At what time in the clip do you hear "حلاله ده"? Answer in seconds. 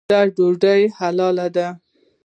0.97-1.67